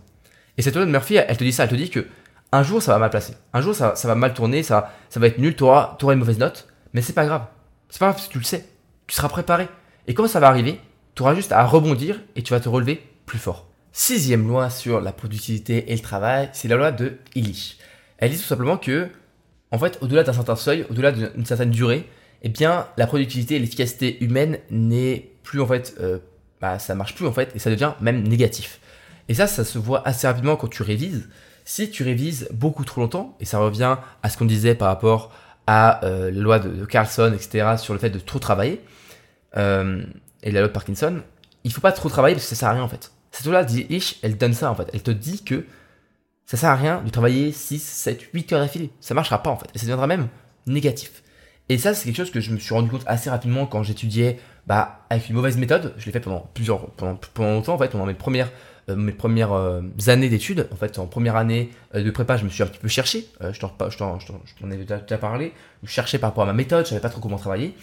[0.59, 2.07] Et cette loi Murphy, elle te dit ça, elle te dit que
[2.53, 5.27] un jour ça va mal placer, un jour ça, va mal tourner, ça, ça va
[5.27, 7.47] être nul, tu auras, une mauvaise note, mais c'est pas grave.
[7.89, 8.67] C'est pas grave si tu le sais,
[9.07, 9.69] tu seras préparé.
[10.07, 10.81] Et quand ça va arriver,
[11.15, 13.66] tu auras juste à rebondir et tu vas te relever plus fort.
[13.99, 17.79] Sixième loi sur la productivité et le travail, c'est la loi de Illich.
[18.19, 19.09] Elle dit tout simplement que,
[19.71, 22.07] en fait, au-delà d'un certain seuil, au-delà d'une certaine durée,
[22.43, 26.19] eh bien, la productivité et l'efficacité humaine n'est plus en fait, euh,
[26.61, 28.81] bah, ça marche plus en fait, et ça devient même négatif.
[29.31, 31.31] Et ça, ça se voit assez rapidement quand tu révises.
[31.65, 35.33] Si tu révises beaucoup trop longtemps, et ça revient à ce qu'on disait par rapport
[35.67, 38.83] à euh, la loi de, Carlson, etc., sur le fait de trop travailler,
[39.57, 40.05] euh,
[40.43, 41.23] et la loi de Parkinson,
[41.65, 43.11] il faut pas trop travailler parce que ça sert à rien en fait.
[43.37, 44.89] Cette loi dit ish, elle donne ça en fait.
[44.95, 45.67] Elle te dit que
[46.47, 48.91] ça sert à rien de travailler 6, 7, 8 heures d'affilée.
[49.01, 49.67] Ça marchera pas en fait.
[49.75, 50.29] Et ça deviendra même
[50.67, 51.23] négatif.
[51.69, 54.39] Et ça, c'est quelque chose que je me suis rendu compte assez rapidement quand j'étudiais
[54.67, 55.93] bah, avec une mauvaise méthode.
[55.99, 58.51] Je l'ai fait pendant plusieurs, pendant, longtemps en fait, pendant mes premières,
[58.89, 60.67] euh, mes premières euh, années d'études.
[60.73, 63.27] En fait, en première année euh, de prépa, je me suis un petit peu cherché.
[63.43, 65.53] je t'en, je t'en, ai déjà, parlé.
[65.83, 67.75] Je cherchais par rapport à ma méthode, je savais pas trop comment travailler.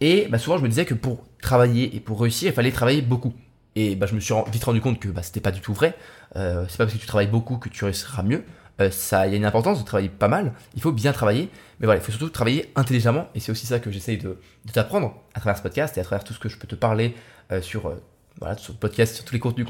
[0.00, 3.02] Et bah, souvent, je me disais que pour travailler et pour réussir, il fallait travailler
[3.02, 3.34] beaucoup.
[3.76, 5.96] Et bah, je me suis vite rendu compte que bah, c'était pas du tout vrai.
[6.36, 8.44] Euh, c'est pas parce que tu travailles beaucoup que tu réussiras mieux.
[8.80, 10.52] Euh, il y a une importance de travailler pas mal.
[10.74, 11.48] Il faut bien travailler,
[11.80, 13.28] mais voilà, il faut surtout travailler intelligemment.
[13.34, 14.38] Et c'est aussi ça que j'essaye de,
[14.72, 17.14] t'apprendre à travers ce podcast et à travers tout ce que je peux te parler
[17.52, 17.92] euh, sur,
[18.38, 19.66] voilà, sur le podcast, sur tous les contenus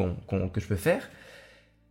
[0.52, 1.08] que je peux faire.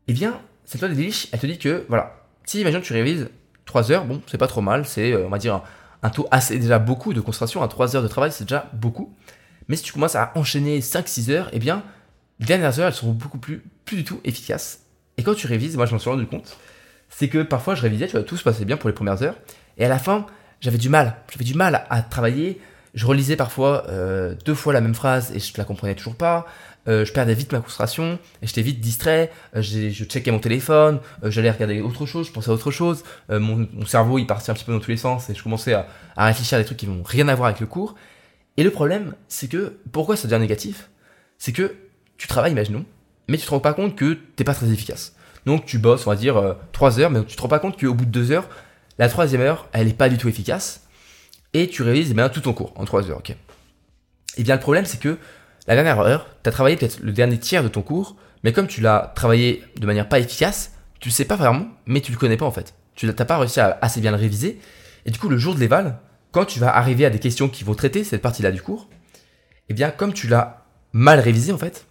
[0.07, 3.29] Eh bien, cette loi des Delish, elle te dit que voilà, si imagine tu révises
[3.65, 5.61] 3 heures, bon, c'est pas trop mal, c'est on va dire
[6.01, 7.63] un, taux assez déjà beaucoup de concentration.
[7.63, 9.15] À 3 heures de travail, c'est déjà beaucoup.
[9.67, 11.83] Mais si tu commences à enchaîner 5-6 heures, eh bien,
[12.39, 14.81] dernières heures, elles seront beaucoup plus, plus du tout efficaces.
[15.17, 16.57] Et quand tu révises, moi je m'en suis rendu compte,
[17.09, 19.35] c'est que parfois je révisais, tu vois, tout se passait bien pour les premières heures,
[19.77, 20.25] et à la fin,
[20.61, 22.59] j'avais du mal, j'avais du mal à travailler.
[22.93, 26.45] Je relisais parfois euh, deux fois la même phrase et je la comprenais toujours pas.
[26.87, 30.99] Euh, je perdais vite ma concentration, et j'étais vite distrait, euh, je checkais mon téléphone,
[31.23, 34.65] j'allais regarder autre chose, je pensais à autre chose, mon, cerveau il partait un petit
[34.65, 36.87] peu dans tous les sens et je commençais à, à réfléchir à des trucs qui
[36.87, 37.95] n'ont rien à voir avec le cours.
[38.57, 40.89] Et le problème, c'est que pourquoi ça devient négatif?
[41.37, 41.73] C'est que
[42.17, 42.85] tu travailles, imaginons,
[43.27, 45.15] mais tu te rends pas compte que t'es pas très efficace.
[45.45, 47.93] Donc tu bosses, on va dire, 3 heures, mais tu te rends pas compte qu'au
[47.93, 48.47] bout de 2 heures,
[48.97, 50.87] la troisième heure, elle n'est pas du tout efficace.
[51.53, 53.17] Et tu révises eh bien, tout ton cours en 3 heures.
[53.17, 53.35] ok
[54.35, 55.19] et eh bien le problème, c'est que
[55.67, 58.65] la dernière heure, tu as travaillé peut-être le dernier tiers de ton cours, mais comme
[58.65, 62.17] tu l'as travaillé de manière pas efficace, tu le sais pas vraiment, mais tu le
[62.17, 62.73] connais pas en fait.
[62.95, 64.59] Tu n'as pas réussi à assez bien le réviser.
[65.05, 65.99] Et du coup, le jour de l'éval,
[66.31, 68.89] quand tu vas arriver à des questions qui vont traiter cette partie-là du cours,
[69.69, 71.85] eh bien, comme tu l'as mal révisé en fait,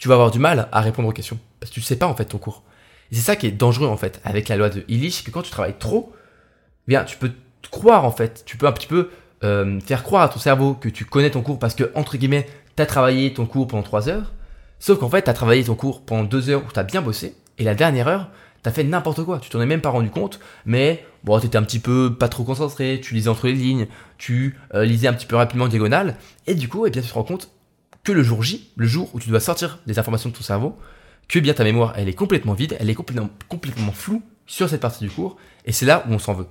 [0.00, 1.38] tu vas avoir du mal à répondre aux questions.
[1.60, 2.64] Parce que tu ne sais pas en fait ton cours.
[3.12, 5.50] C'est ça qui est dangereux en fait avec la loi de Illich, que quand tu
[5.50, 6.12] travailles trop,
[6.88, 7.30] eh bien, tu peux
[7.70, 9.10] croire en fait, tu peux un petit peu
[9.44, 12.48] euh, faire croire à ton cerveau que tu connais ton cours parce que, entre guillemets,
[12.76, 14.32] tu as travaillé ton cours pendant 3 heures.
[14.78, 17.02] Sauf qu'en fait, tu as travaillé ton cours pendant 2 heures où tu as bien
[17.02, 17.34] bossé.
[17.58, 18.30] Et la dernière heure,
[18.62, 19.38] tu as fait n'importe quoi.
[19.38, 20.40] Tu t'en es même pas rendu compte.
[20.64, 23.00] Mais bon, tu étais un petit peu pas trop concentré.
[23.02, 23.86] Tu lisais entre les lignes.
[24.16, 26.16] Tu euh, lisais un petit peu rapidement en diagonale.
[26.46, 27.50] Et du coup, eh bien, tu te rends compte
[28.04, 30.78] que le jour J, le jour où tu dois sortir des informations de ton cerveau,
[31.28, 34.80] que bien ta mémoire, elle est complètement vide, elle est complètement, complètement floue sur cette
[34.80, 36.46] partie du cours, et c'est là où on s'en veut.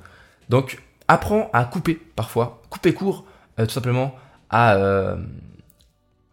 [0.47, 3.25] Donc, apprends à couper parfois, couper court,
[3.59, 4.15] euh, tout simplement,
[4.49, 5.17] à, euh,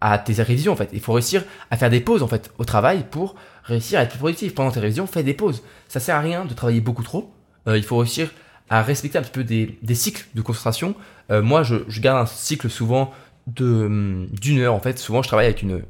[0.01, 0.91] à tes révisions, en fait.
[0.93, 4.11] Il faut réussir à faire des pauses, en fait, au travail pour réussir à être
[4.11, 4.55] plus productif.
[4.55, 5.63] Pendant tes révisions, fais des pauses.
[5.89, 7.35] Ça sert à rien de travailler beaucoup trop.
[7.67, 8.31] Euh, il faut réussir
[8.71, 10.95] à respecter un petit peu des, des cycles de concentration.
[11.31, 13.13] moi, je, je, garde un cycle souvent
[13.47, 14.99] de d'une heure, en fait.
[14.99, 15.83] Souvent, je travaille avec une,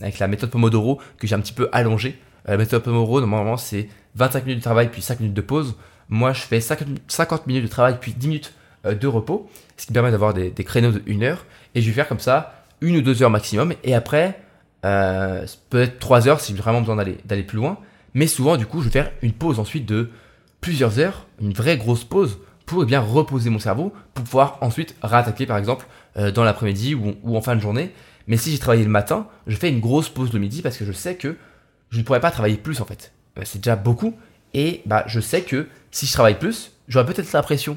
[0.00, 2.18] avec la méthode Pomodoro que j'ai un petit peu allongée.
[2.46, 5.76] La méthode Pomodoro, normalement, c'est 25 minutes de travail puis 5 minutes de pause.
[6.08, 8.54] Moi, je fais 50 minutes de travail puis 10 minutes
[8.86, 11.46] euh, de repos, ce qui me permet d'avoir des, créneaux de 1 heure.
[11.74, 13.72] Et je vais faire comme ça une ou deux heures maximum.
[13.82, 14.40] Et après,
[14.84, 17.78] euh, peut-être 3 heures si j'ai vraiment besoin d'aller plus loin.
[18.14, 20.10] Mais souvent, du coup, je vais faire une pause ensuite de
[20.60, 24.96] plusieurs heures, une vraie grosse pause pour eh bien reposer mon cerveau, pour pouvoir ensuite
[25.02, 27.92] rattaquer par exemple dans l'après-midi ou, en fin de journée
[28.26, 30.84] mais si j'ai travaillé le matin, je fais une grosse pause le midi parce que
[30.84, 31.36] je sais que
[31.90, 33.12] je ne pourrais pas travailler plus en fait.
[33.38, 34.14] Euh, c'est déjà beaucoup.
[34.54, 37.76] Et bah, je sais que si je travaille plus, j'aurai peut-être l'impression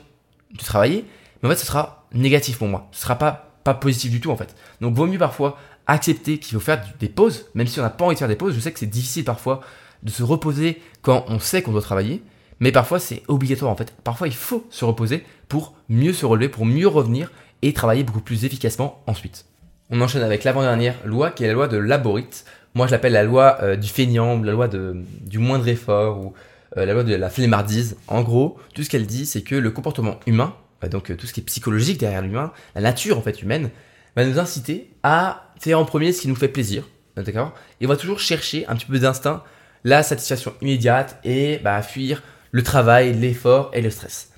[0.54, 1.06] de travailler,
[1.42, 2.88] mais en fait, ce sera négatif pour moi.
[2.92, 4.56] Ce sera pas, pas positif du tout en fait.
[4.80, 8.06] Donc, vaut mieux parfois accepter qu'il faut faire des pauses, même si on n'a pas
[8.06, 8.54] envie de faire des pauses.
[8.54, 9.62] Je sais que c'est difficile parfois
[10.04, 12.22] de se reposer quand on sait qu'on doit travailler,
[12.60, 13.94] mais parfois c'est obligatoire en fait.
[14.04, 18.22] Parfois, il faut se reposer pour mieux se relever, pour mieux revenir et travailler beaucoup
[18.22, 19.46] plus efficacement ensuite.
[19.90, 22.44] On enchaîne avec l'avant-dernière loi qui est la loi de Laborit.
[22.74, 26.34] Moi je l'appelle la loi euh, du feignant, la loi de, du moindre effort ou
[26.78, 27.98] euh, la loi de la flemmardise.
[28.08, 31.34] En gros, tout ce qu'elle dit c'est que le comportement humain, euh, donc tout ce
[31.34, 33.70] qui est psychologique derrière l'humain, la nature en fait humaine,
[34.16, 36.84] va nous inciter à faire en premier ce qui nous fait plaisir.
[37.16, 37.54] D'accord?
[37.82, 39.44] Et on va toujours chercher un petit peu d'instinct,
[39.84, 44.30] la satisfaction immédiate et bah, fuir le travail, l'effort et le stress.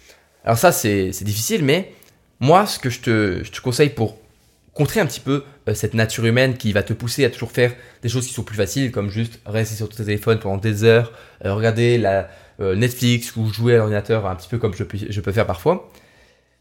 [0.46, 1.94] Alors ça c'est difficile, mais
[2.40, 4.18] moi ce que je te, conseille pour
[4.74, 7.74] contrer un petit peu euh, cette nature humaine qui va te pousser à toujours faire
[8.02, 11.12] des choses qui sont plus faciles, comme juste rester sur ton téléphone pendant des heures,
[11.44, 12.30] euh, regarder la
[12.62, 15.46] euh, Netflix ou jouer à l'ordinateur un petit peu comme je peux, je peux faire
[15.46, 15.92] parfois.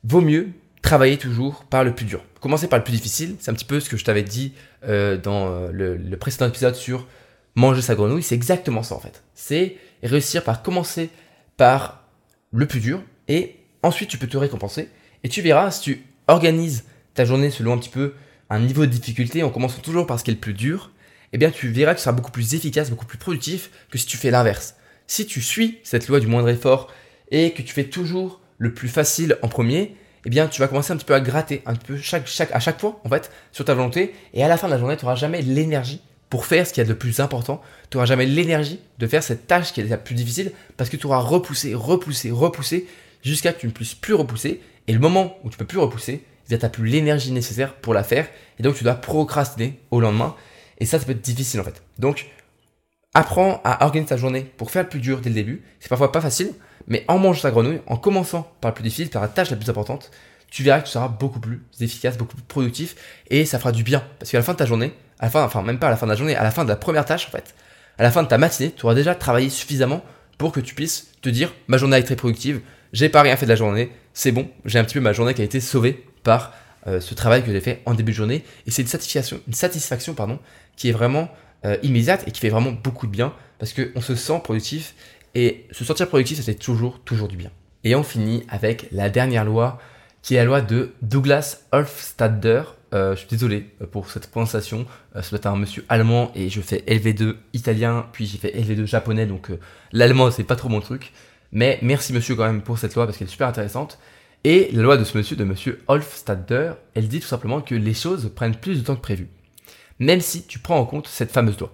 [0.05, 0.49] Vaut mieux
[0.83, 2.25] travailler toujours par le plus dur.
[2.41, 4.53] Commencer par le plus difficile, c'est un petit peu ce que je t'avais dit
[4.87, 7.09] dans le, précédent épisode sur
[7.57, 9.25] manger sa grenouille, c'est exactement ça en fait.
[9.35, 11.11] C'est réussir par commencer
[11.57, 12.05] par
[12.53, 14.89] le plus dur et ensuite tu peux te récompenser
[15.25, 18.15] et tu verras si tu organises ta journée selon un petit peu
[18.51, 20.91] un niveau de difficulté, en commençant toujours par ce qui est le plus dur,
[21.33, 24.07] eh bien tu verras que tu seras beaucoup plus efficace, beaucoup plus productif que si
[24.07, 24.77] tu fais l'inverse.
[25.07, 26.93] Si tu suis cette loi du moindre effort
[27.31, 30.93] et que tu fais toujours le plus facile en premier, eh bien tu vas commencer
[30.93, 33.65] un petit peu à gratter un peu chaque, chaque, à chaque fois en fait sur
[33.65, 36.67] ta volonté et à la fin de la journée tu n'auras jamais l'énergie pour faire
[36.67, 37.63] ce qu'il y a de plus important.
[37.91, 40.97] Tu n'auras jamais l'énergie de faire cette tâche qui est la plus difficile parce que
[40.97, 42.87] tu auras repoussé, repoussé, repoussé
[43.23, 44.61] jusqu'à ce que tu ne puisses plus repousser.
[44.89, 47.95] Et le moment où tu peux plus repousser, eh tu n'as plus l'énergie nécessaire pour
[47.95, 48.27] la faire,
[48.59, 50.35] et donc tu dois procrastiner au lendemain,
[50.79, 51.83] et ça, ça peut être difficile en fait.
[51.99, 52.27] Donc,
[53.15, 55.63] apprends à organiser ta journée pour faire le plus dur dès le début.
[55.81, 56.53] C'est parfois pas facile,
[56.87, 59.57] mais en mangeant ta grenouille, en commençant par le plus difficile, par la tâche la
[59.57, 60.11] plus importante,
[60.51, 62.97] tu verras que tu seras beaucoup plus efficace, beaucoup plus productif,
[63.29, 64.03] et ça fera du bien.
[64.19, 65.97] Parce qu'à la fin de ta journée, à la fin, enfin même pas à la
[65.97, 67.55] fin de la journée, à la fin de la première tâche en fait,
[67.99, 70.03] à la fin de ta matinée, tu auras déjà travaillé suffisamment
[70.39, 72.61] pour que tu puisses te dire ma journée été très productive,
[72.93, 75.35] j'ai pas rien fait de la journée, c'est bon, j'ai un petit peu ma journée
[75.35, 76.53] qui a été sauvée par
[76.87, 78.45] euh, ce travail que j'ai fait en début de journée.
[78.67, 80.39] Et c'est une satisfaction, une satisfaction pardon,
[80.77, 81.29] qui est vraiment
[81.65, 84.95] euh, immédiate et qui fait vraiment beaucoup de bien parce qu'on se sent productif
[85.35, 87.51] et se sentir productif, ça fait toujours, toujours du bien.
[87.85, 89.79] Et on finit avec la dernière loi
[90.23, 92.63] qui est la loi de Douglas Hofstadter.
[92.95, 94.87] Euh, je suis désolé pour cette prononciation.
[95.15, 99.51] Être un monsieur allemand et je fais LV2 italien, puis j'ai fait LV2 japonais, donc
[99.93, 101.13] l'allemand c'est pas trop mon truc.
[101.53, 103.99] Mais merci monsieur quand même pour cette loi parce qu'elle est super intéressante.
[104.45, 107.95] Et la loi de ce monsieur, de monsieur Hofstadter, elle dit tout simplement que les
[107.95, 109.29] choses prennent plus de temps que prévu.
[109.99, 111.73] Même si tu prends en compte cette fameuse loi.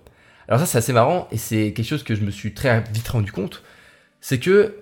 [0.48, 3.08] Alors ça c'est assez marrant et c'est quelque chose que je me suis très vite
[3.08, 3.62] rendu compte.
[4.20, 4.76] C'est que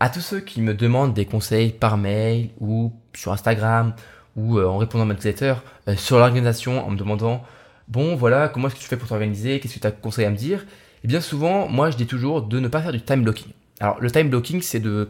[0.00, 3.94] à tous ceux qui me demandent des conseils par mail ou sur Instagram
[4.36, 5.54] ou euh, en répondant à ma newsletter
[5.88, 7.42] euh, sur l'organisation en me demandant
[7.88, 10.30] bon voilà comment est-ce que tu fais pour t'organiser, qu'est-ce que tu as conseillé à
[10.30, 10.66] me dire, et
[11.04, 13.52] eh bien souvent moi je dis toujours de ne pas faire du time blocking.
[13.80, 15.08] Alors le time blocking c'est de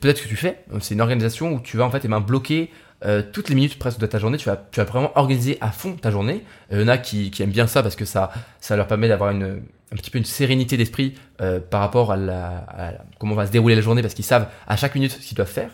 [0.00, 0.64] peut-être ce que tu fais.
[0.80, 2.70] C'est une organisation où tu vas en fait eh bloquer
[3.04, 4.38] euh, toutes les minutes presque de ta journée.
[4.38, 6.44] Tu vas, tu vas vraiment organiser à fond ta journée.
[6.70, 9.08] Il y en a qui, qui, aiment bien ça parce que ça, ça leur permet
[9.08, 13.46] d'avoir une, un petit peu une sérénité d'esprit euh, par rapport à, la, comment va
[13.46, 15.70] se dérouler la journée parce qu'ils savent à chaque minute ce qu'ils doivent faire.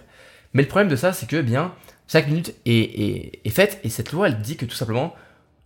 [0.54, 1.72] Mais le problème de ça, c'est que eh bien
[2.06, 5.14] chaque minute est, est, est, faite et cette loi, elle dit que tout simplement,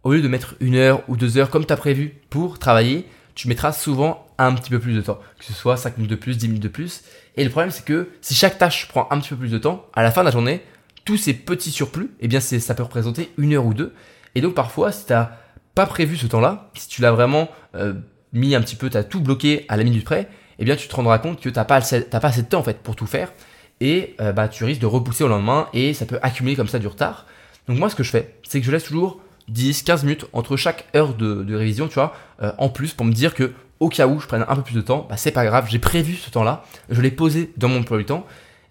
[0.03, 3.07] au lieu de mettre une heure ou deux heures comme tu as prévu pour travailler,
[3.37, 6.17] tu mettras souvent un petit peu plus de temps, que ce soit 5 minutes de
[6.17, 7.03] plus, 10 minutes de plus.
[7.37, 9.87] Et le problème, c'est que si chaque tâche prend un petit peu plus de temps,
[9.95, 10.63] à la fin de la journée,
[11.05, 13.93] tous ces petits surplus, eh bien, ça peut représenter une heure ou deux.
[14.35, 15.33] Et donc, parfois, si tu n'as
[15.75, 17.95] pas prévu ce temps-là, si tu l'as vraiment euh,
[18.33, 20.29] mis un petit peu, tu as tout bloqué à la minute près,
[20.59, 22.65] eh bien, tu te rendras compte que tu n'as pas, pas assez de temps, en
[22.65, 23.33] fait, pour tout faire.
[23.81, 26.79] Et euh, bah, tu risques de repousser au lendemain et ça peut accumuler comme ça
[26.79, 27.27] du retard.
[27.69, 30.57] Donc, moi, ce que je fais, c'est que je laisse toujours 10, 15 minutes entre
[30.57, 33.53] chaque heure de, révision, tu vois, euh, en plus pour me dire que
[33.83, 35.81] au cas où je prenne un peu plus de temps, bah c'est pas grave, j'ai
[35.81, 38.25] prévu ce temps-là, je l'ai posé dans mon emploi du temps,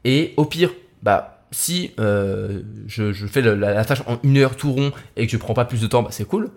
[0.05, 0.71] et au pire,
[1.03, 5.37] bah si euh, je, fais la, tâche en une heure tout rond et que je
[5.37, 6.49] prends pas plus de temps, bah c'est cool.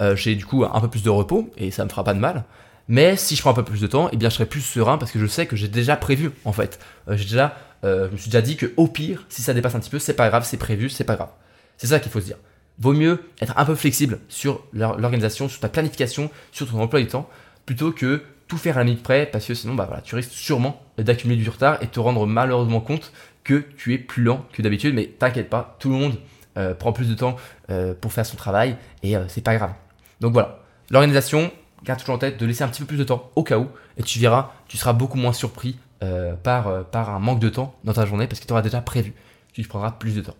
[0.00, 2.20] Euh, j'ai du coup un peu plus de repos et ça me fera pas de
[2.20, 2.44] mal.
[2.86, 4.96] Mais si je prends un peu plus de temps, eh bien je serai plus serein
[4.96, 6.78] parce que je sais que j'ai déjà prévu en fait.
[7.08, 9.90] j'ai déjà, je me suis déjà dit que au pire, si ça dépasse un petit
[9.90, 11.30] peu, c'est pas grave, c'est prévu, c'est pas grave.
[11.76, 12.36] C'est ça qu'il faut se dire
[12.78, 17.08] vaut mieux être un peu flexible sur l'organisation, sur ta planification, sur ton emploi du
[17.08, 17.28] temps,
[17.68, 20.32] plutôt que tout faire à la minute près, parce que sinon, bah voilà, tu risques
[20.32, 23.12] sûrement d'accumuler du retard et te rendre malheureusement compte
[23.44, 24.94] que tu es plus lent que d'habitude.
[24.94, 26.14] Mais t'inquiète pas, tout le monde
[26.56, 27.36] euh, prend plus de temps
[27.68, 29.74] euh, pour faire son travail et euh, c'est pas grave.
[30.22, 31.52] Donc voilà, l'organisation,
[31.84, 33.68] garde toujours en tête de laisser un petit peu plus de temps au cas où
[33.98, 35.78] et tu verras, tu seras beaucoup moins surpris
[36.42, 39.12] par, par un manque de temps dans ta journée parce que tu auras déjà prévu.
[39.52, 40.36] Tu prendras plus de temps.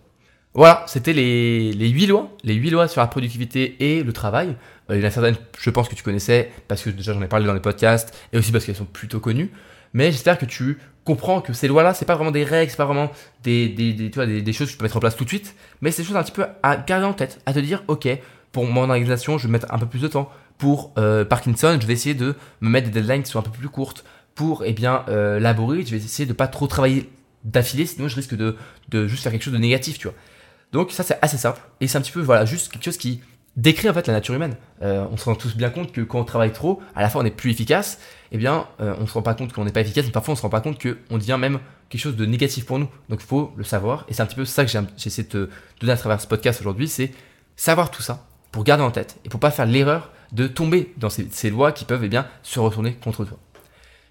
[0.55, 4.55] Voilà, c'était les, les 8 lois, les 8 lois sur la productivité et le travail.
[4.89, 7.21] Euh, il y en a certaines, je pense que tu connaissais, parce que déjà j'en
[7.21, 9.51] ai parlé dans les podcasts, et aussi parce qu'elles sont plutôt connues.
[9.93, 12.85] Mais j'espère que tu comprends que ces lois-là, c'est pas vraiment des règles, c'est pas
[12.85, 13.11] vraiment
[13.43, 15.29] des, des, des, tu vois, des, choses que tu peux mettre en place tout de
[15.29, 17.83] suite, mais c'est des choses un petit peu à garder en tête, à te dire,
[17.87, 18.07] ok,
[18.51, 20.31] pour mon organisation, je vais mettre un peu plus de temps.
[20.57, 23.51] Pour euh, Parkinson, je vais essayer de me mettre des deadlines qui sont un peu
[23.51, 24.03] plus courtes.
[24.35, 27.09] Pour, eh bien, euh, je vais essayer de pas trop travailler
[27.43, 28.57] d'affilée, sinon je risque de,
[28.89, 30.15] de juste faire quelque chose de négatif, tu vois.
[30.71, 33.21] Donc ça c'est assez simple et c'est un petit peu voilà juste quelque chose qui
[33.57, 34.55] décrit en fait la nature humaine.
[34.81, 37.21] Euh, on se rend tous bien compte que quand on travaille trop, à la fois
[37.21, 37.99] on est plus efficace.
[38.31, 40.35] Eh bien, euh, on se rend pas compte qu'on n'est pas efficace, mais parfois on
[40.35, 42.89] se rend pas compte qu'on devient même quelque chose de négatif pour nous.
[43.09, 45.49] Donc faut le savoir et c'est un petit peu ça que j'ai essayé de te
[45.81, 47.11] donner à travers ce podcast aujourd'hui, c'est
[47.55, 51.09] savoir tout ça pour garder en tête et pour pas faire l'erreur de tomber dans
[51.09, 53.37] ces, ces lois qui peuvent eh bien se retourner contre toi.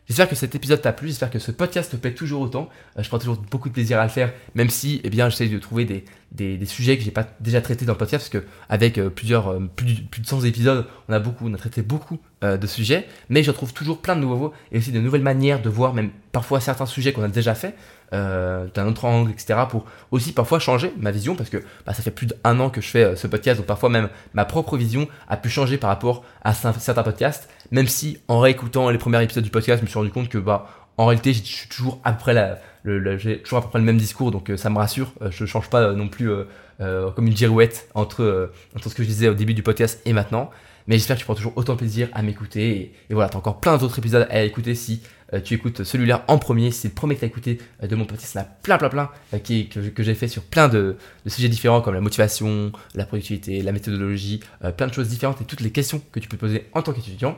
[0.09, 2.71] J'espère que cet épisode t'a plu, j'espère que ce podcast te plaît toujours autant.
[2.99, 5.49] Euh, je prends toujours beaucoup de plaisir à le faire, même si eh bien, j'essaie
[5.49, 8.49] de trouver des, des, sujets que j'ai pas déjà traités dans le podcast, parce que
[8.71, 12.19] avec euh, plusieurs, euh, plus, de 100 épisodes, on a beaucoup, on a traité beaucoup
[12.41, 15.69] de sujets, mais je trouve toujours plein de nouveaux et aussi de nouvelles manières de
[15.69, 17.75] voir même parfois certains sujets qu'on a déjà fait
[18.13, 19.59] d'un autre angle, etc.
[19.69, 22.81] pour aussi parfois changer ma vision parce que bah, ça fait plus d'un an que
[22.81, 26.23] je fais ce podcast, donc parfois même ma propre vision a pu changer par rapport
[26.45, 29.99] à certains podcasts, même si en réécoutant les premiers épisodes du podcast, je me suis
[29.99, 33.63] rendu compte que bah en réalité je suis toujours après la, le, j'ai toujours à
[33.63, 35.13] peu près le même discours, donc euh, ça me rassure.
[35.31, 36.31] je change pas non plus
[36.79, 40.51] comme une girouette entre, entre ce que je disais au début du podcast et maintenant.
[40.89, 42.71] Mais j'espère que tu prends toujours autant de plaisir à m'écouter.
[42.71, 45.03] Et, et voilà, tu as encore plein d'autres épisodes à écouter si
[45.35, 47.95] euh, tu écoutes celui-là en premier, c'est le premier que tu as écouté euh, de
[47.95, 50.97] mon podcast, il y plein, plein, plein euh, que, j'ai fait sur plein de,
[51.27, 54.41] sujets différents comme la motivation, la productivité, la méthodologie,
[54.77, 57.37] plein de choses différentes et toutes les questions que tu peux poser en tant qu'étudiant.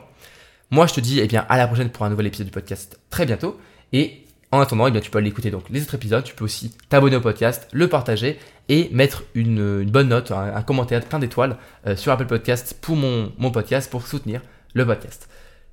[0.69, 2.97] Moi, je te dis eh bien, à la prochaine pour un nouvel épisode du podcast
[3.09, 3.59] très bientôt.
[3.91, 6.23] Et en attendant, eh bien, tu peux aller écouter donc, les autres épisodes.
[6.23, 8.37] Tu peux aussi t'abonner au podcast, le partager
[8.69, 11.57] et mettre une, bonne note, un, commentaire, plein d'étoiles
[11.95, 14.41] sur Apple Podcast pour mon, podcast pour soutenir
[14.73, 15.29] le podcast.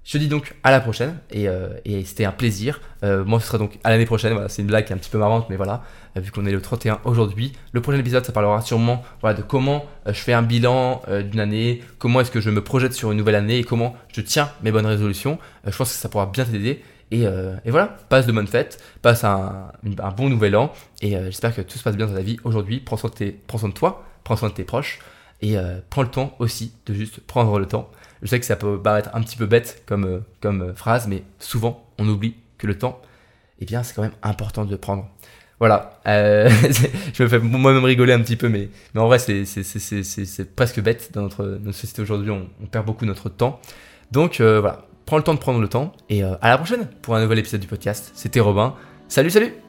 [0.09, 1.69] Je te dis donc à la prochaine et, euh,
[2.07, 2.81] c'était un plaisir.
[3.05, 4.33] Euh, moi, ce sera donc à l'année prochaine.
[4.33, 5.83] Voilà, c'est une blague qui est un petit peu marrante, mais voilà,
[6.17, 7.53] euh, vu qu'on est le 31 aujourd'hui.
[7.73, 12.23] Le prochain épisode, ça parlera sûrement de comment je fais un bilan d'une année, comment
[12.23, 14.87] est-ce que je me projette sur une nouvelle année et comment je tiens mes bonnes
[14.87, 15.39] résolutions.
[15.67, 16.83] je pense que ça pourra bien t'aider.
[17.11, 17.27] Et,
[17.67, 19.73] voilà, passe de bonnes fêtes, passe un,
[20.17, 22.81] bon nouvel an et j'espère que tout se passe bien dans ta vie aujourd'hui.
[22.81, 24.99] Prends, soin de toi, prends soin de tes proches
[25.41, 25.57] et
[25.89, 27.91] prends le temps aussi de juste prendre le temps
[28.23, 31.23] je sais que ça peut paraître un petit peu bête comme, euh, euh, phrase, mais
[31.39, 33.01] souvent on oublie que le temps,
[33.61, 35.09] eh bien, c'est quand même important de prendre.
[35.61, 36.49] Voilà, euh,
[37.15, 41.23] je me fais moi-même rigoler un petit peu, mais, en vrai, c'est presque bête dans
[41.23, 42.31] notre, notre société aujourd'hui.
[42.31, 43.61] On, perd beaucoup notre temps.
[44.13, 47.23] Donc voilà, prends le temps de prendre le temps et à la prochaine pour un
[47.23, 48.11] nouvel épisode du podcast.
[48.15, 48.75] C'était Robin.
[49.09, 49.68] Salut, salut